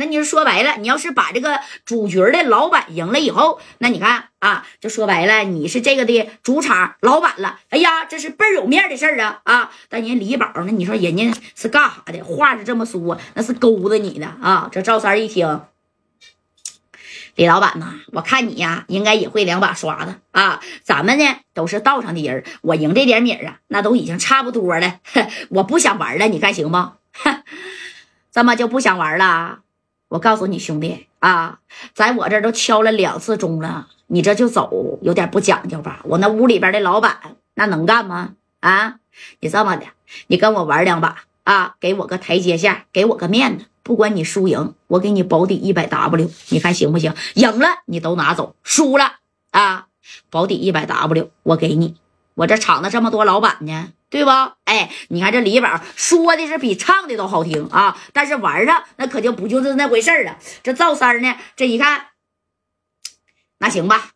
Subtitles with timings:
[0.00, 7.60] 那你说说白了，你要是把这个主角的老板赢了以后，那你看啊，就说白了，你是这个的主场老板了。
[7.68, 9.70] 哎呀，这是倍儿有面的事儿啊啊！
[9.90, 12.24] 但人李宝呢，你说人家是干啥的？
[12.24, 14.70] 话是这么说，那是勾搭你的啊。
[14.72, 15.60] 这赵三一听，
[17.34, 20.62] 李老板呐，我看你呀，应该也会两把刷子啊。
[20.82, 25.00] 咱们呢都是道上的人，我赢这点米啊，那都已经差不多了。
[25.50, 26.92] 我不想玩了，你看行不？
[28.32, 29.58] 这么就不想玩了？
[30.10, 31.60] 我告诉你兄弟啊，
[31.94, 36.00] 在我这都敲了两次钟了，你这就走，有点不讲究吧？
[36.04, 38.34] 我那屋里边的老板那能干吗？
[38.58, 38.96] 啊，
[39.38, 39.86] 你这么的，
[40.26, 43.66] 你跟我玩两把啊，给我个台阶下，给我个面子。
[43.84, 47.14] 不管你输赢，我给你保底一百 W，你看行不行？
[47.34, 49.12] 赢了你都拿走，输了
[49.52, 49.86] 啊，
[50.28, 51.94] 保底一百 W，我给你。
[52.40, 53.92] 我这厂子这么多老板呢。
[54.08, 54.30] 对不？
[54.64, 60.36] 哎，你看这李宝说的是比唱的都好听啊，但是玩上那可就不就是那回事了。
[60.64, 62.06] 这赵三呢，这一看，
[63.58, 64.10] 那行吧。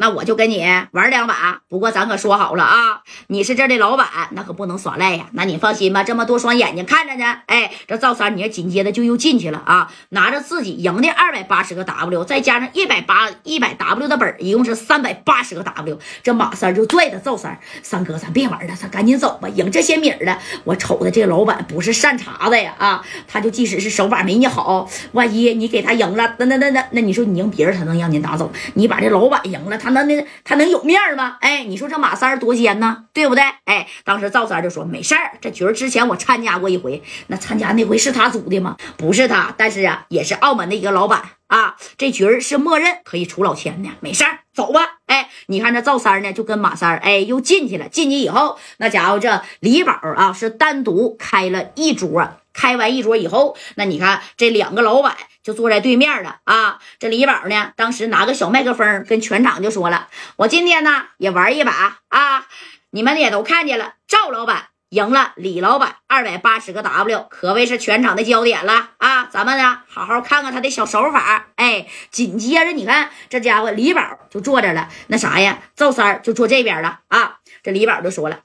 [0.00, 5.26] 那我就跟你玩两把，不过咱可说好了啊，你是这的老板，那可不能耍赖呀。
[5.32, 7.40] 那你放心吧，这么多双眼睛看着呢。
[7.44, 15.98] 哎，这赵三，你紧接着就又进去了啊，拿着自己赢的二百八十个 W，再加上一百八一百 W 的本，一共是三百八十个 W。
[16.22, 19.50] 这马三就拽着赵三，三哥，咱别玩了，咱赶紧走吧。
[19.50, 28.50] 赢这些米了，我瞅着这老板不是善茬子呀啊，他就即使是手法没你好，万一你给他赢了，那那那那那你说你赢别人，他能让你拿走？
[28.72, 29.89] 你把这老板赢了，他。
[29.90, 31.38] 那那他能有面吗？
[31.40, 33.42] 哎，你说这马三多奸呢，对不对？
[33.64, 38.76] 哎，当时赵三就说没事儿，这局之前我参加过一回，那参加那回是他组的吗？
[38.96, 44.98] 不是他，但是啊，也是澳门的一个老板啊，这局是默认可以出老千的，没事儿，走吧。
[45.06, 52.36] 哎，你看这赵三呢，就跟马三哎又进去了，进去以后，那家伙这李宝啊是单独开了一桌。
[52.52, 56.78] 开完一桌以后，那你看这两个老板就坐在对面了啊。
[56.98, 62.46] 这李宝呢，当时拿个小麦克风跟全场就说了：“我今天呢也玩一把啊，
[62.90, 69.26] 你们也都看见了，赵老板赢了李老板二百八十个 W，可谓是全场的焦点了啊。
[69.26, 71.46] 咱们呢好好看看他的小手法。
[71.56, 77.38] 哎，紧接着你看这家伙李宝就坐着了，那啥呀，赵三就坐这边了啊。
[77.62, 78.40] 这李宝就说了：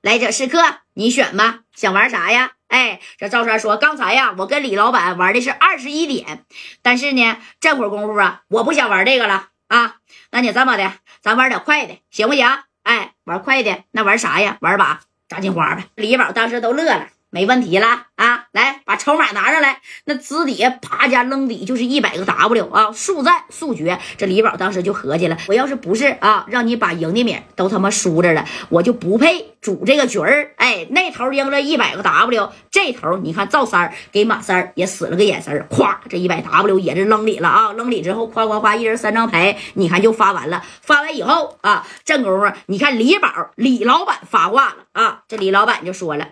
[0.00, 0.58] 来者是客，
[0.94, 6.44] 你选吧，想玩啥呀？”哎，这赵三说：“刚才呀，我跟李老板玩的是二十一点，
[6.82, 9.98] 但是呢，这会儿功夫啊，我不想玩这个了啊。
[10.32, 12.44] 那你这么的，咱玩点快的，行不行？
[12.82, 14.58] 哎，玩快的，那玩啥呀？
[14.60, 17.06] 玩把炸金花呗。”李宝当时都乐了。
[17.34, 18.44] 没问题了啊！
[18.52, 19.80] 来，把筹码拿上来。
[20.04, 22.92] 那资底下啪家扔底就是一百个 W 啊！
[22.92, 23.98] 速战速决。
[24.16, 30.52] 这李宝当时就合计了：我要是不是啊，让你把赢的米都他妈输着了，我就不配主这个局儿。
[30.58, 37.72] 哎，那头赢了一百个 W，这头你看赵三给马三也使了个眼神，咵，这一百 W 也是扔里了啊！
[37.72, 40.62] 扔里之后，夸夸夸，一人三张牌，你看就发完了。
[40.82, 45.22] 发完以后啊，正功夫，你看李宝李老板发话了啊！
[45.26, 46.28] 这李老板就说了。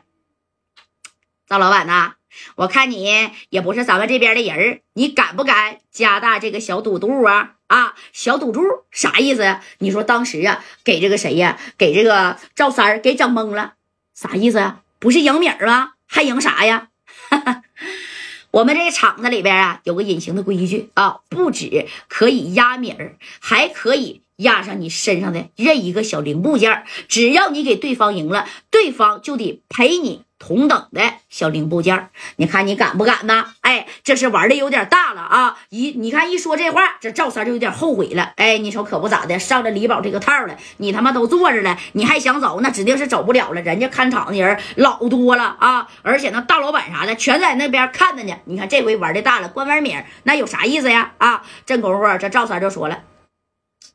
[1.53, 2.15] 赵老板呐，
[2.57, 7.57] 我看你也不是咱们这边的人你敢不敢加大这个小赌注啊？
[7.67, 9.63] 啊，小赌注啥意思呀？
[9.77, 11.59] 你说当时啊，给这个谁呀？
[11.77, 13.75] 给这个赵三给整懵了，
[14.15, 14.81] 啥意思啊？
[14.99, 15.91] 不是赢米儿吗？
[16.07, 16.89] 还赢啥呀？
[18.53, 30.23] 我们这个厂子里边啊，有个隐形的规矩啊，不止可以压米儿，还可以压上你身上的任一个小零部件只要你给对方赢了，对方就得赔你。
[30.45, 33.55] 同等的小零部件你看你敢不敢呢？
[33.61, 35.57] 哎，这是玩的有点大了啊！
[35.69, 38.33] 一你看一说这话，这赵三就有点后悔了。
[38.35, 43.63] 哎，你瞅可不咋的，上了李宝这个套了，你他妈都坐着了，你还想走，那指定是走不了了。
[43.63, 48.35] 人家看场的人老多了啊，而且那大老板啥的全在那边看着呢。
[48.47, 51.13] 你看这回玩的大了，关完名那有啥意思呀？
[51.19, 53.05] 啊，这功夫这赵三就说了：“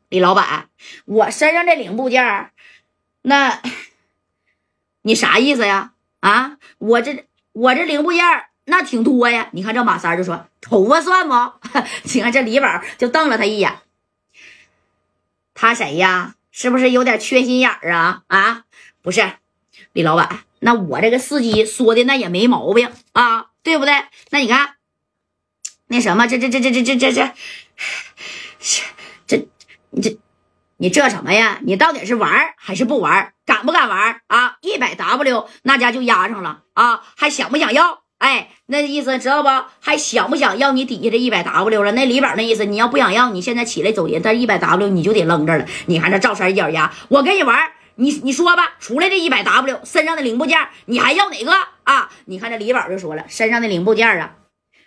[0.08, 0.69] 李老板，
[1.03, 2.52] 我身上这零部件
[3.24, 3.62] 那
[5.02, 8.23] 你啥意思呀？”啊，我这我这零部件
[8.66, 9.50] 那挺多呀。
[9.53, 11.33] 你看这马三就说头发算不？
[12.14, 13.79] 你看这李宝就瞪了他一眼。
[15.53, 16.35] 他谁呀？
[16.52, 18.23] 是不是有点缺心眼儿啊？
[18.28, 18.64] 啊，
[19.03, 19.34] 不是，
[19.93, 23.93] 李老板，那我这个司机说的那也没毛病啊，对不对？
[24.31, 24.75] 那你看，
[25.85, 27.11] 那什么，这这这这这这这
[28.58, 28.84] 这
[29.28, 29.47] 这
[29.91, 30.17] 你这
[30.79, 31.59] 你这什么呀？
[31.64, 33.34] 你到底是玩还是不玩？
[33.46, 34.58] 敢不敢玩啊？
[34.62, 37.02] 一百 W 那家就压上了啊！
[37.16, 38.03] 还想不想要？
[38.20, 39.50] 哎，那意思知道不？
[39.79, 41.91] 还想不想要你底下这一百 W 了？
[41.94, 45.66] 那李宝那意思，你要不想要，你现在起来走人，但一百 W 你就得扔这了。
[45.88, 51.53] 你看这赵三一咬牙，我跟你玩，你你说吧，除了这一百 W 身上的零部件，你还要哪个
[51.84, 52.09] 啊？
[52.26, 54.35] 你看这李宝就说了，身上的零部件啊，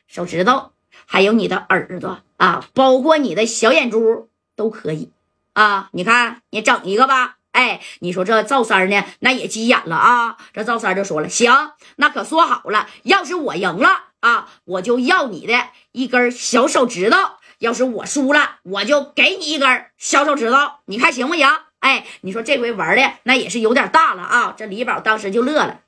[0.07, 0.71] 手指头，
[1.07, 5.11] 还有你的耳朵啊，包括你的小眼珠都可以
[5.53, 5.89] 啊。
[5.93, 7.37] 你看，你整一个吧。
[7.53, 10.37] 哎，你说这赵三呢，那也急眼了啊。
[10.53, 13.89] 这赵三就说了：“行，那可说好了，要是我赢了
[14.21, 17.17] 啊，我就要你的一根小手指头；
[17.59, 20.57] 要是我输了，我就给你一根小手指头。
[20.85, 21.49] 你看行不行？”
[21.81, 24.55] 哎，你说这回玩的那也是有点大了啊。
[24.57, 25.81] 这李宝当时就乐了，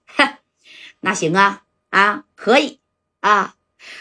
[1.01, 2.81] 那行啊啊，可以
[3.21, 3.55] 啊。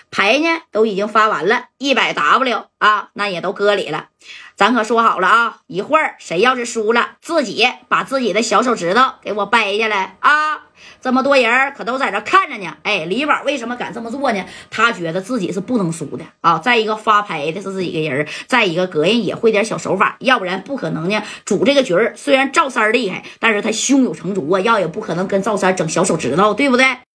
[0.09, 4.07] 牌呢都已经发完了，一百 W 啊，那也都搁里了。
[4.55, 10.65] 咱可说好了啊，一会儿谁要是输了，自己把自己的小手指头给我掰下来啊！
[10.99, 12.77] 这么多人可都在这看着呢。
[12.83, 14.45] 哎，李宝为什么敢这么做呢？
[14.69, 16.59] 他觉得自己是不能输的啊！
[16.59, 21.23] 再一个发牌的是自己个人，再一个个人也会点小手法，要不然不可能呢。
[21.43, 26.85] 主这个局虽然赵三厉害，但是他胸有成竹啊，要也不可能跟赵三整小手指头，对不对？